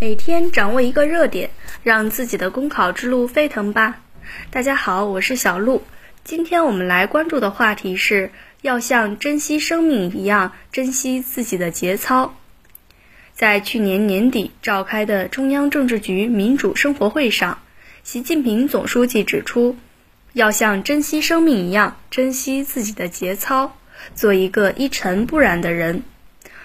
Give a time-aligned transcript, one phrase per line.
[0.00, 1.50] 每天掌握一个热点，
[1.82, 3.98] 让自己的公考之路沸腾吧！
[4.48, 5.82] 大家好，我是小鹿。
[6.22, 8.30] 今天我们来关注的话题是
[8.62, 12.36] 要像珍惜生命一样珍惜自己的节操。
[13.32, 17.58] 在去年年底召开的中央政治局民主生活会上，
[18.04, 19.76] 习近平总书记指出，
[20.32, 23.76] 要像珍惜生命一样珍惜自己的节操，
[24.14, 26.04] 做一个一尘不染的人。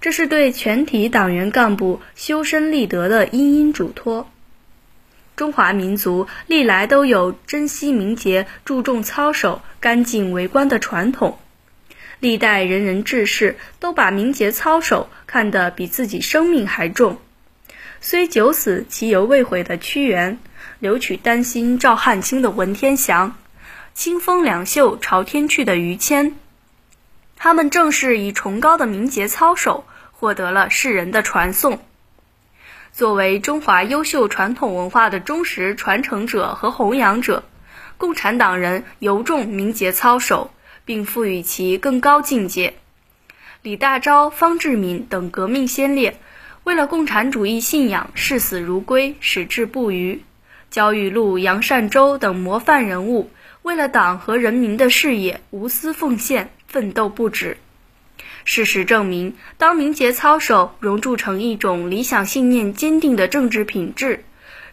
[0.00, 4.30] 这是对全体党员干部修身立德的殷殷嘱托。
[5.34, 11.38] 中华民族历来都有珍惜名节、注重操守、干净为官的传统，
[12.20, 17.18] 历代仁人志士都把名节操守看得比自己生命还重。
[18.00, 20.38] 虽九死其犹未悔的屈原，
[20.78, 23.36] 留取丹心照汗青的文天祥，
[23.92, 26.34] 清风两袖朝天去的于谦，
[27.36, 29.84] 他们正是以崇高的名节操守。
[30.18, 31.78] 获得了世人的传颂。
[32.90, 37.44] 作为中华优秀传统文化的忠实传承者和弘扬者，
[37.98, 40.50] 共产党人尤重名节操守，
[40.86, 42.72] 并赋予其更高境界。
[43.60, 46.18] 李大钊、方志敏等革命先烈，
[46.64, 50.22] 为了共产主义信仰视死如归，矢志不渝；
[50.70, 57.56] 焦裕禄、杨善洲等模范人物，为了党和人民的事业无私奉献，奋斗不止。
[58.44, 64.24] 事实证明，当名节操守融铸成一种理想信念坚定的政治品质，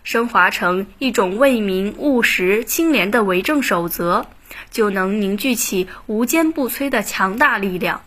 [0.04, 4.28] 升华成一种为民务实、清廉的为政守则，
[4.70, 8.04] 就能凝聚起无坚不摧的强大力量。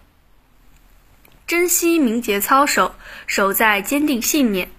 [1.46, 2.94] 珍惜名节操守，
[3.26, 4.70] 守在坚定信念，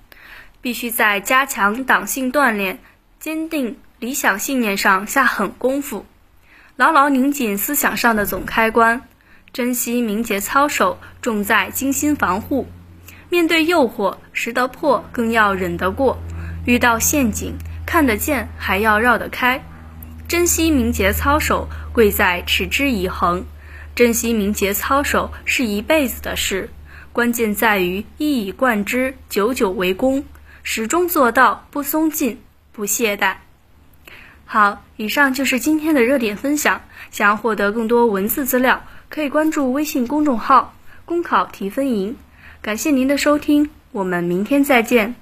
[0.62, 2.80] 必须在加强党性锻炼、
[3.20, 6.06] 坚定理想信念上下狠功夫，
[6.78, 9.02] 牢牢拧紧思想上的总开关。
[9.52, 12.68] 珍惜名节操守，重在精心防护。
[13.30, 16.18] 面对诱惑，识得破，更要忍得过；
[16.66, 17.56] 遇到陷阱，
[17.88, 19.66] 看得见，还要绕得开。
[20.28, 23.44] 珍惜名节操守，贵在持之以恒。
[23.96, 26.70] 珍惜名节操守是一辈子的事，
[27.12, 30.24] 关键在于一以贯之，久久为功，
[30.62, 32.40] 始终做到不松劲、
[32.72, 33.47] 不懈怠。
[34.48, 36.82] 好，以上就是今天的热点分享。
[37.12, 38.82] 想要获得更多文字资料。
[39.10, 40.74] 可以关注微信公众号
[41.06, 42.18] “公考提分营”，
[42.62, 45.16] 感谢您的收听，我们明天再见。